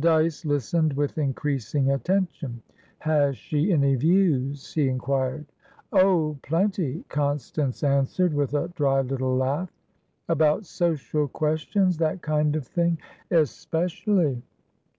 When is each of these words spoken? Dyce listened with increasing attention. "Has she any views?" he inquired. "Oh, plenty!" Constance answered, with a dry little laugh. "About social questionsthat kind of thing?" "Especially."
Dyce 0.00 0.46
listened 0.46 0.94
with 0.94 1.18
increasing 1.18 1.90
attention. 1.90 2.62
"Has 3.00 3.36
she 3.36 3.70
any 3.70 3.96
views?" 3.96 4.72
he 4.72 4.88
inquired. 4.88 5.44
"Oh, 5.92 6.38
plenty!" 6.40 7.04
Constance 7.10 7.82
answered, 7.84 8.32
with 8.32 8.54
a 8.54 8.68
dry 8.68 9.02
little 9.02 9.36
laugh. 9.36 9.70
"About 10.26 10.64
social 10.64 11.28
questionsthat 11.28 12.22
kind 12.22 12.56
of 12.56 12.66
thing?" 12.66 12.96
"Especially." 13.30 14.40